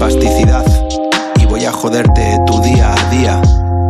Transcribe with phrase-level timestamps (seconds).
[0.00, 0.64] espasticidad
[1.38, 3.42] y voy a joderte tu día a día.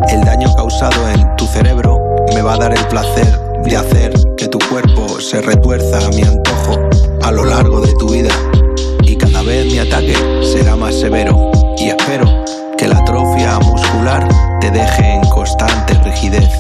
[0.09, 2.01] El daño causado en tu cerebro
[2.35, 6.23] me va a dar el placer de hacer que tu cuerpo se retuerza a mi
[6.23, 6.81] antojo
[7.23, 8.31] a lo largo de tu vida.
[9.05, 11.53] Y cada vez mi ataque será más severo.
[11.79, 12.27] Y espero
[12.77, 14.27] que la atrofia muscular
[14.61, 16.59] te deje en constante rigidez,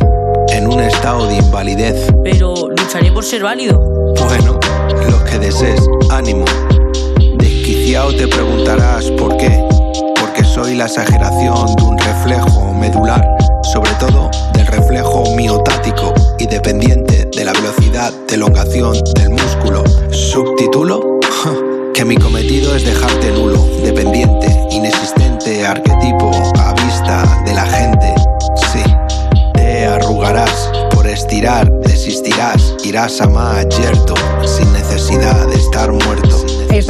[0.50, 2.06] en un estado de invalidez.
[2.22, 3.80] Pero lucharé por ser válido.
[4.28, 4.60] Bueno,
[5.10, 6.44] lo que desees, ánimo.
[7.90, 9.66] Te preguntarás por qué.
[10.20, 13.20] Porque soy la exageración de un reflejo medular,
[13.64, 19.82] sobre todo del reflejo miotático y dependiente de la velocidad de elongación del músculo.
[20.12, 21.18] Subtítulo:
[21.92, 28.14] que mi cometido es dejarte nulo, dependiente, inexistente, arquetipo a vista de la gente.
[28.72, 28.84] Sí,
[29.54, 33.99] te arrugarás por estirar, desistirás, irás a más yerto,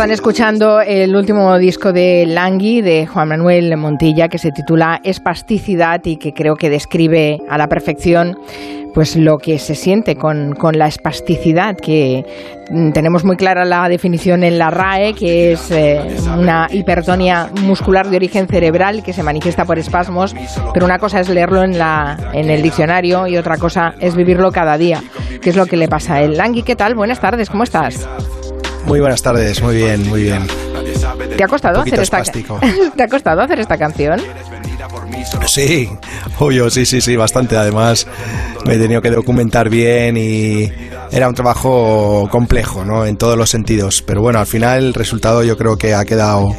[0.00, 6.00] Están escuchando el último disco de Langui, de Juan Manuel Montilla, que se titula Espasticidad
[6.06, 8.38] y que creo que describe a la perfección
[8.94, 12.24] pues lo que se siente con, con la espasticidad, que
[12.94, 16.00] tenemos muy clara la definición en la RAE, que es eh,
[16.34, 20.34] una hipertonia muscular de origen cerebral que se manifiesta por espasmos,
[20.72, 24.50] pero una cosa es leerlo en, la, en el diccionario y otra cosa es vivirlo
[24.50, 25.02] cada día,
[25.42, 26.38] que es lo que le pasa a él.
[26.38, 26.94] Langui, ¿qué tal?
[26.94, 28.08] Buenas tardes, ¿cómo estás?
[28.84, 30.46] Muy buenas tardes, muy bien, muy bien.
[31.36, 32.22] ¿Te ha costado, hacer esta,
[32.96, 34.20] ¿Te ha costado hacer esta canción?
[35.46, 35.88] Sí,
[36.38, 37.56] obvio, sí, sí, sí, bastante.
[37.56, 38.06] Además,
[38.66, 40.72] me he tenido que documentar bien y
[41.12, 43.04] era un trabajo complejo, ¿no?
[43.04, 44.02] En todos los sentidos.
[44.02, 46.54] Pero bueno, al final el resultado yo creo que ha quedado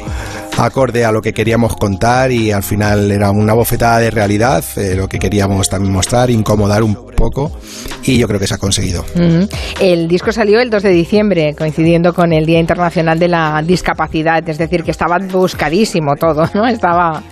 [0.58, 4.94] acorde a lo que queríamos contar y al final era una bofetada de realidad, eh,
[4.94, 7.50] lo que queríamos también mostrar, incomodar un poco
[8.02, 9.04] y yo creo que se ha conseguido.
[9.80, 14.46] El disco salió el 2 de diciembre, coincidiendo con el Día Internacional de la Discapacidad,
[14.48, 16.66] es decir, que estaba buscadísimo todo, ¿no?
[16.66, 17.22] Estaba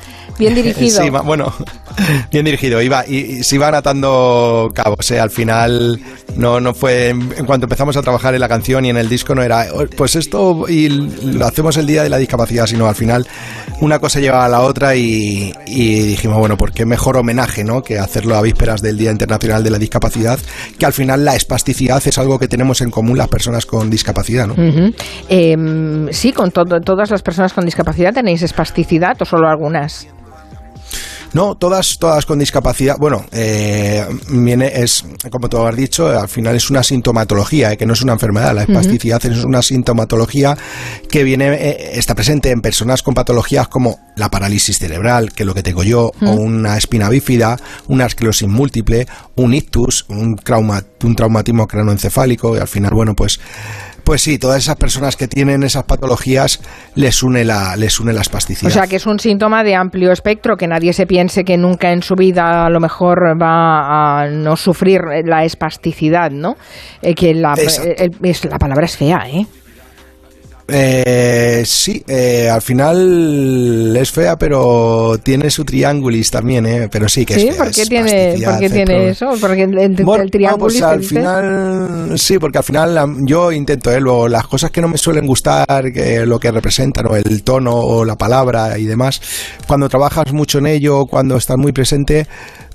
[0.41, 1.03] Bien dirigido.
[1.03, 1.53] Sí, bueno,
[2.31, 2.81] bien dirigido.
[2.81, 5.11] Iba, y, se iban atando cabos.
[5.11, 5.21] ¿eh?
[5.21, 6.01] Al final
[6.37, 7.09] no, no fue.
[7.09, 9.85] En cuanto empezamos a trabajar en la canción y en el disco, no era oh,
[9.97, 13.27] pues esto y lo hacemos el día de la discapacidad, sino al final
[13.81, 17.83] una cosa lleva a la otra y, dijimos, bueno, ¿por qué mejor homenaje ¿no?
[17.83, 20.39] que hacerlo a vísperas del Día Internacional de la Discapacidad?
[20.79, 24.47] Que al final la espasticidad es algo que tenemos en común las personas con discapacidad,
[24.47, 24.55] ¿no?
[25.29, 30.07] Em, sí, con todas las personas con discapacidad tenéis espasticidad o solo algunas.
[31.33, 32.97] No, todas, todas con discapacidad.
[32.99, 37.87] Bueno, eh, viene, es, como tú has dicho, al final es una sintomatología, eh, que
[37.87, 38.55] no es una enfermedad.
[38.55, 40.57] La espasticidad es una sintomatología
[41.09, 45.47] que viene, eh, está presente en personas con patologías como la parálisis cerebral, que es
[45.47, 50.83] lo que tengo yo, o una espina bífida, una esclerosis múltiple, un ictus, un, trauma,
[51.05, 53.41] un traumatismo cranoencefálico, y al final, bueno, pues
[54.05, 56.61] pues sí, todas esas personas que tienen esas patologías
[56.95, 58.71] les une la, les une la espasticidad.
[58.71, 61.93] O sea que es un síntoma de amplio espectro, que nadie se piense que nunca
[61.93, 66.57] en su vida a lo mejor va a no sufrir la espasticidad, ¿no?
[67.03, 68.11] Eh, que la, eh,
[68.49, 69.47] la palabra es fea, ¿eh?
[70.73, 76.89] Eh, sí, eh, al final es fea, pero tiene su triángulis también, ¿eh?
[76.91, 77.65] Pero sí que es fea.
[77.65, 79.31] ¿por qué tiene, ¿por qué tiene eso?
[79.41, 80.25] Porque el, el, bueno,
[80.59, 84.01] pues al final, sí, porque al final yo intento, ¿eh?
[84.01, 87.75] Luego, las cosas que no me suelen gustar, que, lo que representan, o el tono,
[87.75, 89.21] o la palabra y demás,
[89.67, 92.27] cuando trabajas mucho en ello, cuando estás muy presente,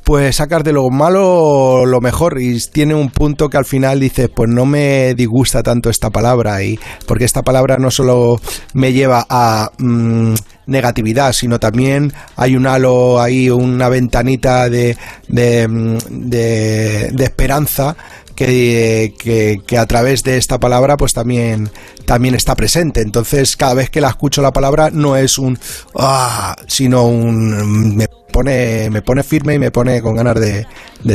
[0.05, 4.29] pues sacar de lo malo lo mejor y tiene un punto que al final dices,
[4.33, 8.39] pues no me disgusta tanto esta palabra y porque esta palabra no solo
[8.73, 10.35] me lleva a mm,
[10.67, 14.95] negatividad, sino también hay un halo ahí, una ventanita de,
[15.27, 15.97] de, mm,
[16.29, 17.97] de, esperanza
[18.35, 21.71] que, que, a través de esta palabra pues también,
[22.05, 23.01] también está presente.
[23.01, 25.57] Entonces cada vez que la escucho la palabra no es un
[25.97, 30.67] ah, sino un pone, me pone firme y me pone con ganas de,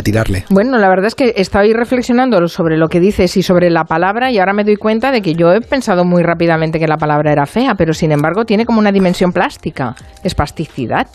[0.03, 0.45] tirarle.
[0.49, 4.31] Bueno, la verdad es que estoy reflexionando sobre lo que dices y sobre la palabra
[4.31, 7.31] y ahora me doy cuenta de que yo he pensado muy rápidamente que la palabra
[7.31, 11.09] era fea, pero sin embargo tiene como una dimensión plástica, espasticidad,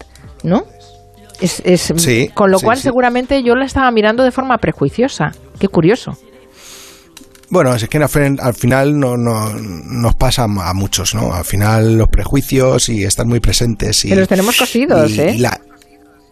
[0.44, 0.66] ¿no?
[1.42, 1.92] Es, es
[2.36, 5.32] con lo cual seguramente yo la estaba mirando de forma prejuiciosa.
[5.60, 6.12] Qué curioso.
[7.50, 11.34] Bueno, es que al final no, no, nos pasa a muchos, ¿no?
[11.34, 14.06] Al final los prejuicios y están muy presentes.
[14.06, 15.38] Y, los tenemos cosidos, ¿eh?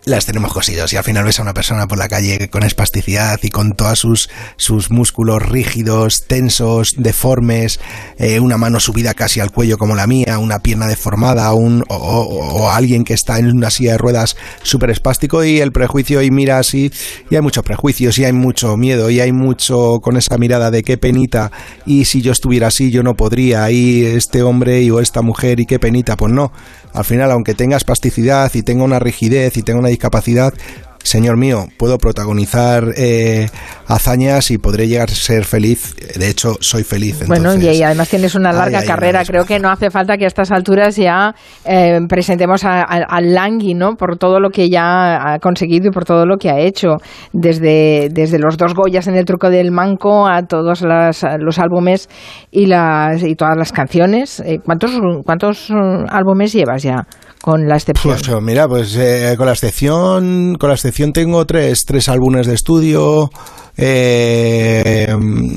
[0.06, 3.40] Las tenemos cosidos y al final ves a una persona por la calle con espasticidad
[3.42, 7.80] y con todos sus, sus músculos rígidos, tensos, deformes,
[8.18, 12.70] eh, una mano subida casi al cuello como la mía, una pierna deformada un, o,
[12.72, 16.60] alguien que está en una silla de ruedas súper espástico y el prejuicio y mira
[16.60, 16.92] así
[17.30, 20.84] y hay muchos prejuicios y hay mucho miedo y hay mucho con esa mirada de
[20.84, 21.52] qué penita
[21.86, 25.66] y si yo estuviera así yo no podría y este hombre o esta mujer y
[25.66, 26.52] qué penita, pues no
[26.94, 30.54] al final, aunque tenga espasticidad y tenga una rigidez y tenga una discapacidad,
[31.04, 33.50] señor mío, puedo protagonizar eh,
[33.88, 35.96] hazañas y podré llegar a ser feliz.
[36.18, 37.28] De hecho, soy feliz.
[37.28, 39.24] bueno, y, además tienes una larga carrera.
[39.26, 41.36] Creo que no hace falta que a estas alturas ya
[41.66, 43.96] eh, presentemos al Langui, ¿no?
[43.96, 46.96] Por todo lo que ya ha conseguido y por todo lo que ha hecho.
[47.32, 52.10] Desde, desde los dos Goyas en el truco del manco a todos los álbumes
[52.52, 54.40] y, las, y todas las canciones.
[54.40, 54.92] Eh, ¿Cuántos,
[55.26, 55.70] ¿Cuántos
[56.10, 57.06] álbumes llevas ya?
[57.44, 58.16] con la excepción?
[58.26, 62.54] Pues mira, pues eh, con la excepción, con la excepción tengo tres, tres álbumes de
[62.54, 63.30] estudio
[63.78, 65.08] eh,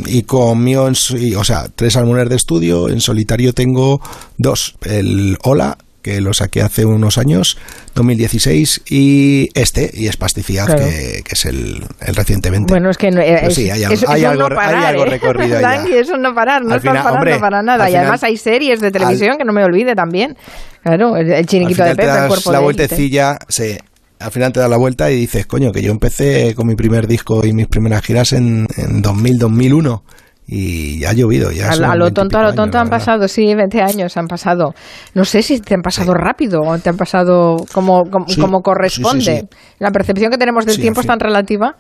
[0.06, 2.88] y con mío, o sea, tres álbumes de estudio.
[2.88, 4.00] En solitario tengo
[4.38, 7.59] dos, el Hola que lo saqué hace unos años,
[7.97, 12.73] 2016, y este, y Espasticidad, que, que, es el, el, recientemente.
[12.73, 13.11] Bueno, es que
[13.50, 15.59] sí, hay, algo, recorrido
[15.99, 17.91] eso no parar, no estás parando para nada.
[17.91, 20.37] y además hay series de televisión que no me olvide también.
[20.85, 23.77] Claro, el, chiniquito de Pepe, el cuerpo la vueltecilla, sí,
[24.19, 27.07] al final te das la vuelta y dices, coño, que yo empecé con mi primer
[27.07, 30.03] disco y mis primeras giras en, en 2000, 2001
[30.49, 31.51] y ya ha llovido.
[31.51, 34.75] Ya a, lo tonto, a lo tonto han pasado, sí, 20 años han pasado.
[35.15, 39.49] No sé si te han pasado rápido o te han pasado como, como, corresponde.
[39.79, 41.77] la percepción que tenemos del tiempo es tan relativa.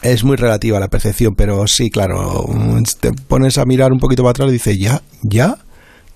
[0.00, 2.46] Es muy relativa la percepción, pero sí, claro,
[3.00, 5.56] te pones a mirar un poquito para atrás y dices, ya, ya,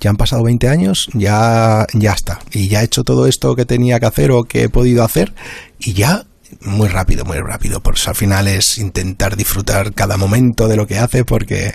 [0.03, 2.41] ya han pasado 20 años, ya, ya está.
[2.51, 5.33] Y ya he hecho todo esto que tenía que hacer o que he podido hacer
[5.79, 6.25] y ya
[6.61, 7.81] muy rápido, muy rápido.
[7.81, 11.73] Por eso al final es intentar disfrutar cada momento de lo que hace porque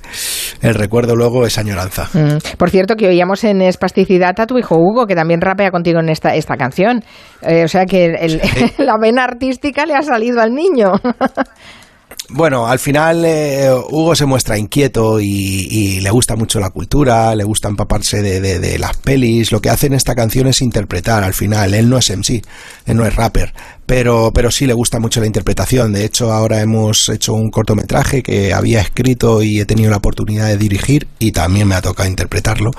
[0.62, 2.10] el recuerdo luego es añoranza.
[2.14, 2.58] Mm.
[2.58, 6.10] Por cierto, que oíamos en Espasticidad a tu hijo Hugo, que también rapea contigo en
[6.10, 7.04] esta, esta canción.
[7.42, 8.10] Eh, o sea que
[8.78, 10.92] la vena artística le ha salido al niño.
[12.30, 17.46] Bueno, al final eh, Hugo se muestra inquieto y, le gusta mucho la cultura, le
[17.46, 19.52] gusta empaparse de, de, las pelis.
[19.52, 21.74] Lo que hace en esta canción es interpretar al final.
[21.74, 22.42] Él no es MC,
[22.86, 23.54] él no es rapper,
[23.88, 25.94] pero, pero sí le gusta mucho la interpretación.
[25.94, 30.48] De hecho, ahora hemos hecho un cortometraje que había escrito y he tenido la oportunidad
[30.48, 32.72] de dirigir y también me ha tocado interpretarlo.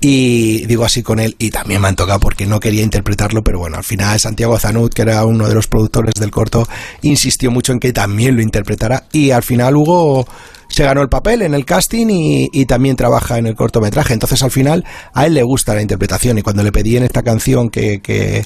[0.00, 3.58] Y digo así con él, y también me han tocado porque no quería interpretarlo, pero
[3.58, 6.66] bueno, al final Santiago Zanut, que era uno de los productores del corto,
[7.02, 10.26] insistió mucho en que también lo interpretara y al final Hugo
[10.68, 14.12] se ganó el papel en el casting y, también trabaja en el cortometraje.
[14.12, 17.22] Entonces al final a él le gusta la interpretación y cuando le pedí en esta
[17.22, 18.44] canción que, que,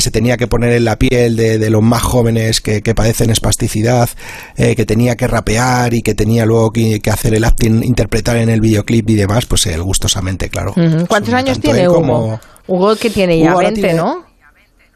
[0.00, 4.08] se tenía que poner en la piel de, los más jóvenes que, padecen espasticidad,
[4.56, 8.48] eh, que tenía que rapear y que tenía luego que, hacer el acting, interpretar en
[8.48, 10.74] el videoclip y demás, pues él gustosamente, claro.
[11.08, 12.40] ¿Cuántos años tiene Hugo?
[12.68, 14.24] Hugo que tiene ya 20, ¿no?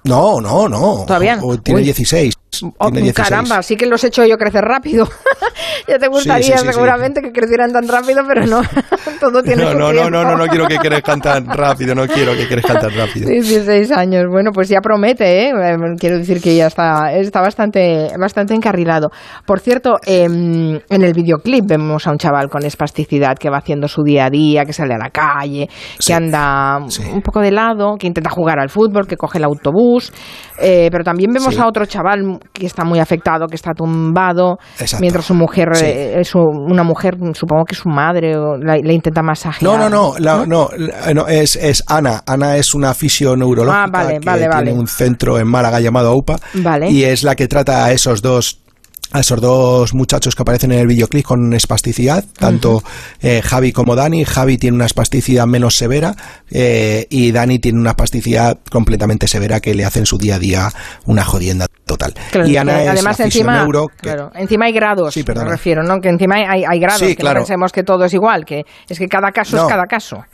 [0.04, 1.04] No, no, no.
[1.06, 1.38] Todavía.
[1.62, 2.34] tiene 16.
[2.78, 5.08] Oh, caramba, sí que los he hecho yo crecer rápido.
[5.88, 8.62] ya te gustaría seguramente que crecieran tan rápido, pero no.
[9.20, 12.32] Todo tiene no, no, no, no, no, no quiero que crezcan tan rápido, no quiero
[12.34, 13.28] que crezcan tan rápido.
[13.28, 15.52] 16 años, bueno, pues ya promete, ¿eh?
[15.98, 19.10] Quiero decir que ya está, está bastante, bastante encarrilado.
[19.46, 23.86] Por cierto, em, en el videoclip vemos a un chaval con espasticidad que va haciendo
[23.86, 25.68] su día a día, que sale a la calle,
[26.04, 30.12] que anda un poco de lado, que intenta jugar al fútbol, que coge el autobús,
[30.60, 34.58] eh, pero también vemos a otro chaval que está muy afectado, que está tumbado,
[35.00, 39.62] mientras su mujer, eh, una mujer, supongo que su madre, le intenta masajear.
[39.62, 42.22] No, no, no, no, es, es, Ana.
[42.26, 46.38] Ana es una fisioneurológica ah, que tiene un centro en Málaga llamado AUPA
[46.88, 48.60] y es la que trata a esos dos
[49.12, 52.82] a esos dos muchachos que aparecen en el videoclip con espasticidad, tanto
[53.20, 54.24] eh, Javi como Dani.
[54.24, 56.14] Javi tiene una espasticidad menos severa
[56.50, 60.38] eh, y Dani tiene una espasticidad completamente severa que le hace en su día a
[60.38, 60.68] día
[61.06, 62.14] una jodienda total.
[62.46, 63.66] y Ana además encima,
[64.00, 66.00] claro, encima hay grados, me refiero, ¿no?
[66.00, 69.08] Que encima hay, hay grados, que no pensemos que todo es igual, que es que
[69.08, 70.24] cada caso es cada caso.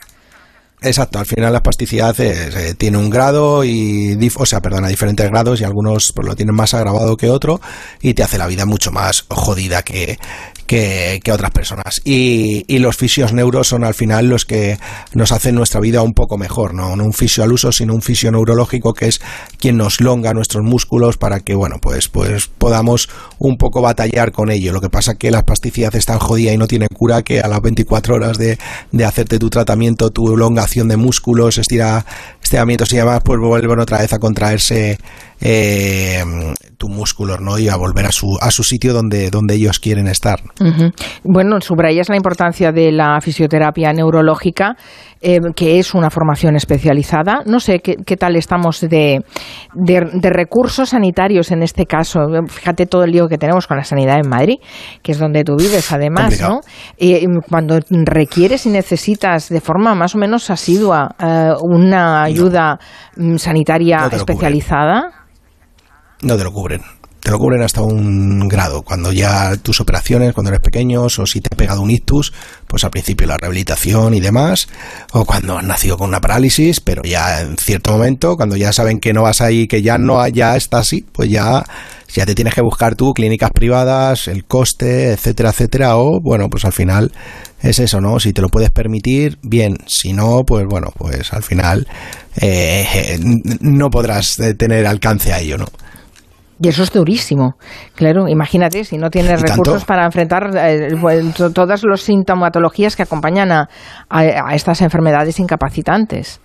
[0.82, 5.60] Exacto, al final la espasticidad eh, tiene un grado y, o sea, perdona, diferentes grados
[5.60, 7.60] y algunos pues, lo tienen más agravado que otro
[8.02, 10.18] y te hace la vida mucho más jodida que,
[10.66, 12.00] que, otras personas.
[12.04, 14.78] Y, y, los fisios neuros son al final los que
[15.14, 16.96] nos hacen nuestra vida un poco mejor, ¿no?
[16.96, 19.20] No un fisio al uso, sino un fisio neurológico que es
[19.58, 23.08] quien nos longa nuestros músculos para que, bueno, pues, pues podamos
[23.38, 24.72] un poco batallar con ello.
[24.72, 27.48] Lo que pasa que la espasticidad es tan jodida y no tiene cura que a
[27.48, 28.58] las 24 horas de,
[28.92, 32.04] de hacerte tu tratamiento, tu elongación de músculos, estira,
[32.46, 34.98] estiramientos y demás, pues vuelven otra vez a contraerse
[35.40, 36.22] eh,
[36.78, 37.58] tus músculos, ¿no?
[37.58, 40.40] Y a volver a su, a su sitio donde, donde ellos quieren estar.
[41.24, 44.76] Bueno, subrayas la importancia de la fisioterapia neurológica,
[45.20, 47.42] eh, que es una formación especializada.
[47.46, 49.24] No sé qué, tal estamos de,
[49.74, 52.20] de, recursos sanitarios en este caso.
[52.48, 54.56] Fíjate todo el lío que tenemos con la sanidad en Madrid,
[55.02, 56.60] que es donde tú vives además, ¿no?
[56.98, 62.78] Y cuando requieres y necesitas de forma más o menos asidua eh, una ayuda
[63.16, 65.12] mm, sanitaria especializada.
[66.22, 66.80] No te lo cubren.
[67.26, 68.82] Te lo cubren hasta un grado.
[68.82, 72.32] Cuando ya tus operaciones, cuando eres pequeño, o si te ha pegado un ictus,
[72.68, 74.68] pues al principio la rehabilitación y demás,
[75.10, 79.00] o cuando has nacido con una parálisis, pero ya en cierto momento, cuando ya saben
[79.00, 81.64] que no vas ahí, que ya no ya está así, pues ya,
[82.14, 86.64] ya te tienes que buscar tú clínicas privadas, el coste, etcétera, etcétera, o bueno, pues
[86.64, 87.10] al final
[87.60, 88.20] es eso, ¿no?
[88.20, 91.88] Si te lo puedes permitir, bien, si no, pues bueno, pues al final
[92.40, 93.18] eh,
[93.62, 95.66] no podrás tener alcance a ello, ¿no?
[96.60, 97.56] Y eso es durísimo.
[97.94, 100.88] Claro, imagínate si no tienes recursos para enfrentar eh,
[101.52, 103.68] todas las sintomatologías que acompañan a,
[104.54, 106.40] estas enfermedades incapacitantes.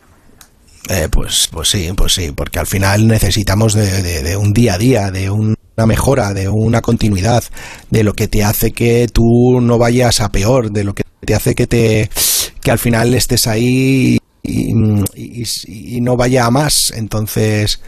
[0.89, 5.11] Eh, pues, pues sí, pues sí, porque al final necesitamos de, un día a día,
[5.11, 7.43] de una mejora, de una continuidad,
[7.89, 11.35] de lo que te hace que tú no vayas a peor, de lo que te
[11.35, 12.09] hace que te
[12.61, 16.91] que al final estés ahí y no vaya a más.
[16.95, 17.79] Entonces,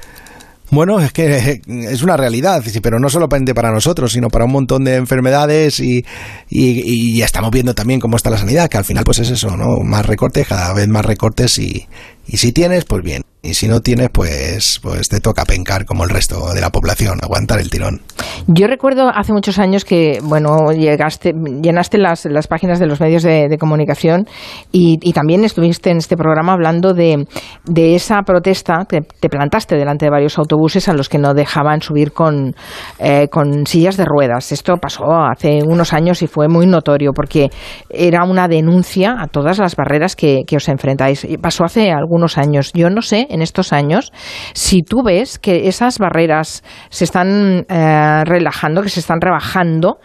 [0.73, 4.83] bueno, es que es una realidad, pero no solo para nosotros, sino para un montón
[4.83, 6.05] de enfermedades y,
[6.49, 9.55] y, ya estamos viendo también cómo está la sanidad, que al final pues es eso,
[9.55, 9.77] ¿no?
[9.83, 11.87] Más recortes, cada vez más recortes y,
[12.27, 13.23] y si tienes, pues bien.
[13.45, 17.19] Y si no tienes, pues, pues te toca pencar como el resto de la población,
[17.21, 17.99] aguantar el tirón.
[18.47, 23.21] Yo recuerdo hace muchos años que, bueno, llegaste, llenaste las, las páginas de los medios
[23.23, 24.27] de, comunicación
[24.71, 27.27] y, también estuviste en este programa hablando de,
[27.65, 31.81] de esa protesta, te, te, plantaste delante de varios autobuses a los que no dejaban
[31.81, 32.55] subir con,
[32.97, 34.53] eh, con sillas de ruedas.
[34.53, 37.49] Esto pasó hace unos años y fue muy notorio porque
[37.89, 41.27] era una denuncia a todas las barreras que, que os enfrentáis.
[41.41, 42.71] Pasó hace algunos años.
[42.73, 44.11] Yo no sé en estos años,
[44.53, 49.97] si tú ves que esas barreras se están eh, relajando, que se están rebajando,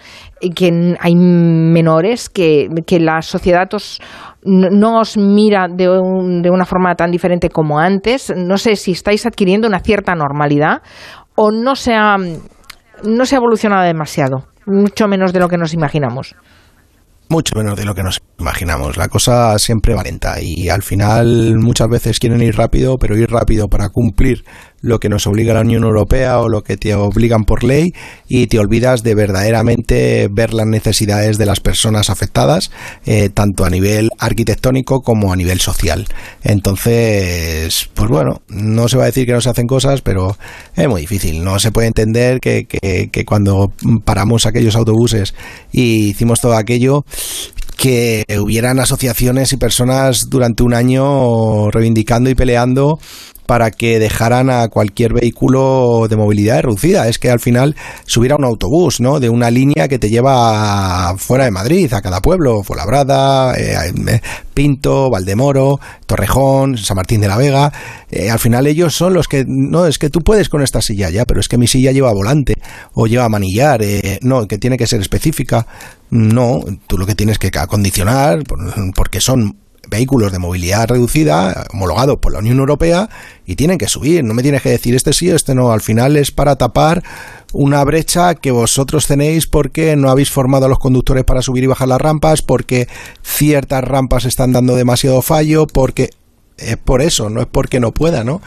[0.55, 2.69] que hay menores, que,
[3.01, 3.69] la sociedad
[4.45, 9.27] no os mira de, de una forma tan diferente como antes, no sé si estáis
[9.27, 10.83] adquiriendo una cierta normalidad
[11.35, 15.75] o no se ha, no se ha evolucionado demasiado, mucho menos de lo que nos
[15.75, 16.35] imaginamos
[17.29, 18.97] mucho menos de lo que nos imaginamos.
[18.97, 23.31] La cosa siempre va lenta y al final muchas veces quieren ir rápido, pero ir
[23.31, 24.45] rápido para cumplir
[24.81, 27.93] lo que nos obliga la Unión Europea o lo que te obligan por ley
[28.29, 32.71] y te olvidas de verdaderamente ver las necesidades de las personas afectadas,
[33.07, 36.07] eh, tanto a nivel arquitectónico como a nivel social.
[36.43, 40.37] Entonces, pues bueno, no se va a decir que no se hacen cosas, pero
[40.77, 41.43] es muy difícil.
[41.43, 43.73] No se puede entender que, que, que cuando
[44.05, 45.35] paramos aquellos autobuses
[45.73, 47.05] y hicimos todo aquello,
[47.77, 52.99] que hubieran asociaciones y personas durante un año reivindicando y peleando
[53.49, 57.09] para que dejaran a cualquier vehículo de movilidad reducida.
[57.09, 59.21] Es que al final subiera un autobús, ¿no?
[59.21, 63.75] De una línea que te lleva fuera de Madrid, a cada pueblo, Fuenlabrada, eh,
[64.07, 64.21] eh,
[64.53, 67.73] Pinto, Valdemoro, Torrejón, San Martín de la Vega.
[68.11, 71.09] Eh, al final ellos son los que, no, es que tú puedes con esta silla
[71.09, 72.53] ya, pero es que mi silla lleva volante
[72.93, 73.81] o lleva manillar,
[74.21, 75.67] no, que tiene que ser específica.
[76.11, 78.43] No, tú lo que tienes que acondicionar,
[78.95, 79.57] porque son
[79.89, 83.09] vehículos de movilidad reducida homologados por la Unión Europea
[83.47, 84.25] y tienen que subir.
[84.25, 85.73] No me tienes que decir este sí, este no.
[85.73, 87.03] Al final es para tapar
[87.53, 91.69] una brecha que vosotros tenéis porque no habéis formado a los conductores para subir y
[91.69, 92.89] bajar las rampas, porque
[93.23, 96.11] ciertas rampas están dando demasiado fallo, porque
[96.59, 98.43] es por eso, no es porque no pueda, ¿no?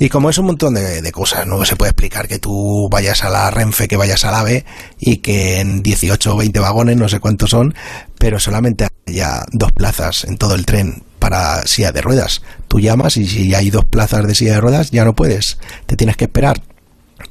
[0.00, 3.30] Y como es un montón de, cosas, no se puede explicar que tú vayas a
[3.30, 4.64] la Renfe, que vayas al AVE
[5.00, 7.74] y que en 18 o 20 vagones, no sé cuántos son,
[8.16, 12.42] pero solamente haya dos plazas en todo el tren para silla de ruedas.
[12.68, 15.96] Tú llamas y si hay dos plazas de silla de ruedas ya no puedes, te
[15.96, 16.62] tienes que esperar.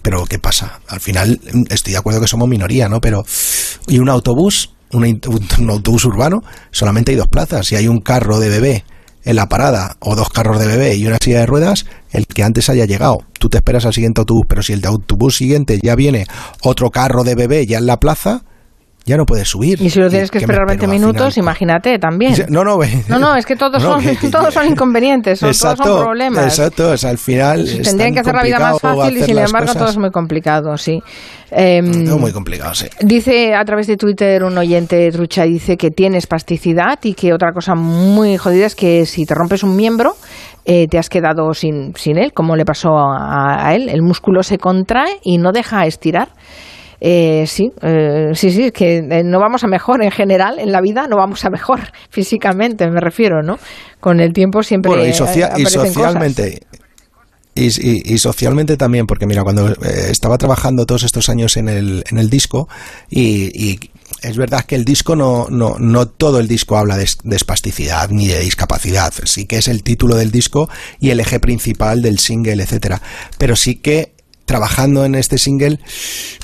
[0.02, 0.82] Pero ¿qué pasa?
[0.90, 3.00] Al final estoy de acuerdo que somos minoría, ¿no?
[3.00, 3.26] Pero
[3.88, 7.68] y un autobús, un, un autobús urbano, solamente hay dos plazas.
[7.68, 8.84] Si hay un carro de bebé
[9.28, 12.44] en la parada o dos carros de bebé y una silla de ruedas, el que
[12.44, 13.20] antes haya llegado.
[13.38, 16.26] Tú te esperas al siguiente autobús, pero si el de autobús siguiente ya viene
[16.62, 18.44] otro carro de bebé ya en la plaza,
[19.08, 19.82] ya no puedes subir.
[19.82, 22.36] Y si lo tienes que esperar 20 minutos, imagínate también.
[22.50, 26.44] No, no, no, no, es que todos, son, todos son inconvenientes, todos son problemas.
[26.44, 27.66] Exacto, o sea, al final.
[27.82, 31.02] Tendrían que hacer la vida más fácil y sin embargo todo es muy complicado, sí.
[31.50, 32.88] Eh, muy complicado, sí.
[33.00, 37.54] Dice a través de Twitter un oyente trucha, dice que tienes plasticidad y que otra
[37.54, 40.18] cosa muy jodida es que si te rompes un miembro,
[40.66, 43.88] eh, te has quedado sin, sin él, como le pasó a, a él.
[43.88, 46.28] El músculo se contrae y no deja estirar.
[47.00, 50.82] Eh, sí, eh, sí, sí, que eh, no vamos a mejor en general en la
[50.82, 53.60] vida, no vamos a mejor físicamente, me refiero, ¿no?
[54.00, 54.89] Con el tiempo siempre.
[54.89, 55.13] Bueno, y, y
[55.66, 56.62] socialmente.
[57.60, 62.30] Y, socialmente también, porque mira, cuando estaba trabajando todos estos años en el, en el
[62.30, 62.70] disco,
[63.10, 63.80] y,
[64.22, 68.10] es verdad que el disco no, no, no todo el disco habla de, de, espasticidad
[68.12, 72.20] ni de discapacidad, sí que es el título del disco y el eje principal del
[72.20, 73.01] single, etcétera.
[73.39, 74.17] Pero sí que
[74.48, 75.80] trabajando en este single,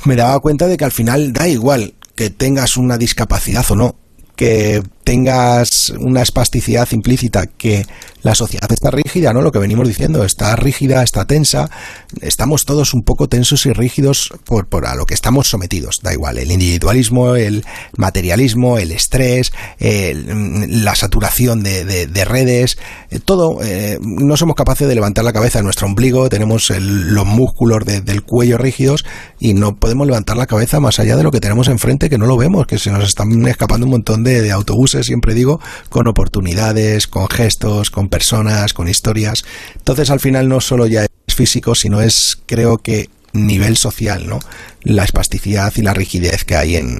[0.03, 3.95] me daba cuenta de que al final da igual que tengas una discapacidad o no,
[4.35, 7.85] que tengas una espasticidad implícita, que
[8.23, 9.41] la sociedad está rígida, ¿no?
[9.41, 11.69] Lo que venimos diciendo, está rígida, está tensa,
[12.21, 16.13] estamos todos un poco tensos y rígidos por, por a lo que estamos sometidos, da
[16.13, 17.65] igual, el individualismo, el
[17.97, 22.77] materialismo, el estrés, la saturación de, redes,
[23.11, 27.25] eh, todo, eh, no somos capaces de levantar la cabeza de nuestro ombligo, tenemos los
[27.25, 29.05] músculos del cuello rígidos
[29.39, 32.25] y no podemos levantar la cabeza más allá de lo que tenemos enfrente, que no
[32.25, 34.53] lo vemos, que se nos están escapando un montón de, de
[34.93, 35.59] autobuses, siempre digo,
[35.89, 39.43] con oportunidades, con gestos, con personas, con historias.
[39.75, 44.39] Entonces, al final no solo ya es físico, sino es, creo que, nivel social, ¿no?
[44.83, 46.99] La espasticidad y la rigidez que hay en,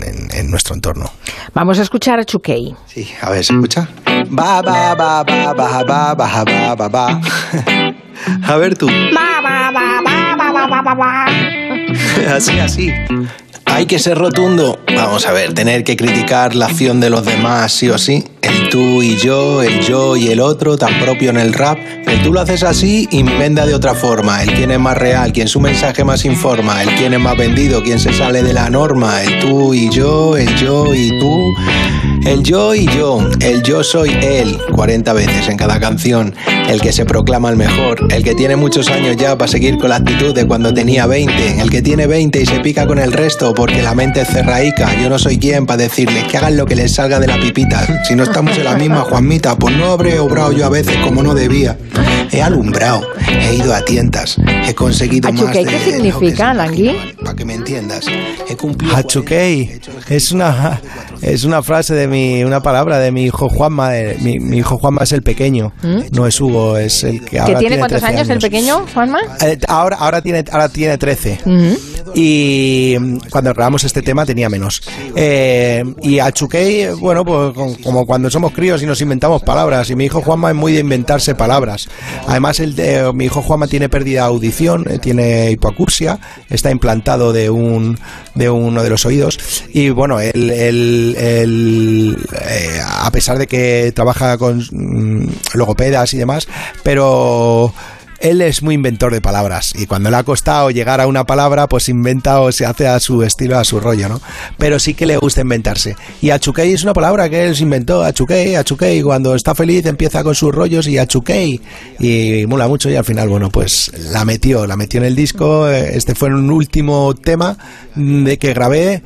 [0.50, 1.12] nuestro entorno.
[1.53, 2.75] Vamos a escuchar a Chukei.
[2.88, 3.88] Sí, a ver, ¿se escucha?
[4.07, 7.21] Va, va, va, va, va, va, va, va, va, va.
[8.47, 8.88] A ver tú.
[8.88, 11.25] Va, va, va, va, va, va, va, va.
[12.35, 12.91] Así, así.
[13.74, 14.80] Hay que ser rotundo.
[14.96, 18.24] Vamos a ver, tener que criticar la acción de los demás sí o sí.
[18.44, 21.80] El tú y yo, el yo y el otro, tan propio en el rap.
[22.06, 24.44] El tú lo haces así venda de otra forma.
[24.44, 26.84] El quién es más real, quien su mensaje más informa.
[26.84, 29.24] El quién es más vendido, quien se sale de la norma.
[29.24, 31.44] El tú y yo, el yo y tú.
[32.25, 36.34] El yo y yo, el yo soy él, 40 veces en cada canción.
[36.70, 39.89] El que se proclama el mejor, el que tiene muchos años ya para seguir con
[39.89, 41.62] la actitud de cuando tenía 20.
[41.62, 44.96] El que tiene 20 y se pica con el resto porque la mente es cerraica.
[45.01, 48.06] Yo no soy quien para decirles que hagan lo que les salga de la pipita.
[48.08, 51.24] Si no estamos en la misma, Juanmita, pues no habré obrado yo a veces como
[51.24, 51.77] no debía.
[52.32, 54.38] He alumbrado, he ido a tientas,
[54.68, 56.96] he conseguido más de ¿Qué significa, Langui?
[57.24, 58.06] Para que me entiendas,
[58.50, 58.96] he cumplido...
[58.96, 60.82] Achukei, es una,
[61.22, 63.92] es una frase de mi, una palabra de mi hijo Juanma.
[64.22, 66.01] mi, hijo Juanma es el pequeño, ¿Mm?
[66.12, 69.20] no es Hugo, es el que ahora ¿Que tiene, cuántos años, el pequeño, Juanma?
[69.42, 71.39] Eh, ahora, ahora, tiene, ahora tiene 13.
[72.15, 72.95] Y
[73.30, 74.82] cuando grabamos este tema tenía menos.
[75.15, 79.89] Eh, y a Chuquey, bueno, pues como cuando somos críos y nos inventamos palabras.
[79.89, 81.88] Y mi hijo Juanma es muy de inventarse palabras.
[82.28, 87.34] Además, el de, mi hijo Juanma tiene pérdida de audición, eh, tiene hipoacusia, está implantado
[87.34, 87.97] de un
[88.36, 89.39] de uno de los oídos.
[89.73, 96.47] Y bueno, él, él, eh, a pesar de que trabaja con mm, logopedas y demás,
[96.84, 97.73] pero
[98.23, 101.67] él es muy inventor de palabras y cuando le ha costado llegar a una palabra,
[101.67, 104.21] pues inventa o se hace a su estilo, a su rollo, ¿no?
[104.57, 105.97] Pero sí que le gusta inventarse.
[106.21, 110.23] Y Achukei es una palabra que él se inventó, Achukei, Achukei, cuando está feliz empieza
[110.23, 111.59] con sus rollos y Achukei
[111.99, 115.67] y mola mucho y al final, bueno, pues la metió, la metió en el disco.
[115.67, 117.57] Este fue un último tema
[117.95, 119.03] de que grabé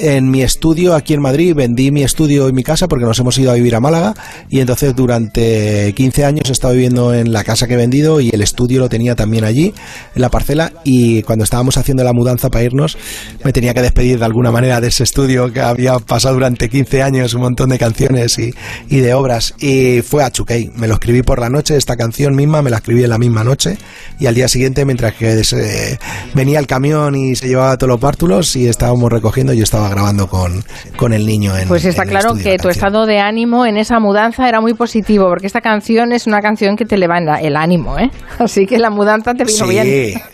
[0.00, 3.36] en mi estudio aquí en Madrid, vendí mi estudio y mi casa porque nos hemos
[3.38, 4.14] ido a vivir a Málaga
[4.48, 8.30] y entonces durante 15 años he estado viviendo en la casa que he vendido y
[8.30, 9.74] el estudio lo tenía también allí,
[10.14, 12.96] en la parcela y cuando estábamos haciendo la mudanza para irnos
[13.44, 17.02] me tenía que despedir de alguna manera de ese estudio que había pasado durante 15
[17.02, 18.52] años un montón de canciones y,
[18.88, 19.54] de obras.
[19.58, 22.76] Y fue a Chuquey, me lo escribí por la noche, esta canción misma me la
[22.76, 23.78] escribí en la misma noche
[24.18, 25.98] y al día siguiente mientras que
[26.34, 30.26] venía el camión y se llevaba todos los bártulos y estábamos recogiendo yo estaba grabando
[30.28, 30.64] con,
[30.96, 34.48] con el niño en Pues está claro que tu estado de ánimo en esa mudanza
[34.48, 38.10] era muy positivo, porque esta canción es una canción que te levanta el ánimo, ¿eh?
[38.38, 40.20] Así que la mudanza te vino bien.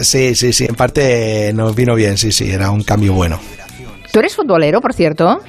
[0.00, 3.38] Sí, sí, sí, en parte nos vino bien, sí, sí, era un cambio bueno.
[4.12, 5.40] ¿Tú eres futbolero, por cierto?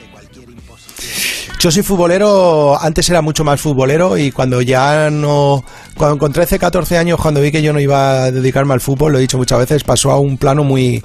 [1.60, 5.64] Yo soy futbolero, antes era mucho más futbolero y cuando ya no,
[5.96, 9.12] cuando con 13, 14 años, cuando vi que yo no iba a dedicarme al fútbol,
[9.12, 11.04] lo he dicho muchas veces, pasó a un plano muy,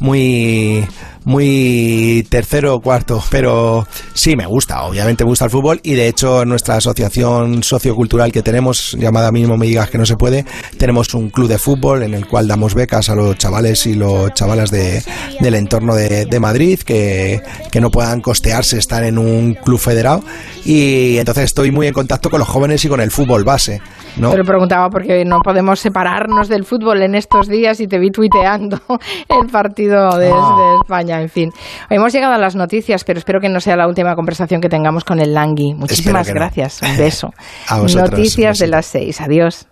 [0.00, 0.86] muy
[1.28, 6.08] muy tercero o cuarto, pero sí me gusta, obviamente me gusta el fútbol y de
[6.08, 10.46] hecho nuestra asociación sociocultural que tenemos, llamada mismo me digas que no se puede,
[10.78, 14.32] tenemos un club de fútbol en el cual damos becas a los chavales y los
[14.32, 15.02] chavalas de,
[15.40, 20.24] del entorno de, de Madrid que, que no puedan costearse estar en un club federado
[20.64, 23.82] y entonces estoy muy en contacto con los jóvenes y con el fútbol base.
[24.18, 24.30] ¿No?
[24.30, 28.10] Te lo preguntaba porque no podemos separarnos del fútbol en estos días y te vi
[28.10, 28.80] tuiteando
[29.28, 31.50] el partido de, de España, en fin.
[31.90, 35.04] Hemos llegado a las noticias, pero espero que no sea la última conversación que tengamos
[35.04, 35.74] con el Langui.
[35.74, 36.34] Muchísimas no.
[36.34, 36.80] gracias.
[36.82, 37.32] Un beso.
[37.68, 39.20] A vosotros, noticias de las seis.
[39.20, 39.66] Adiós.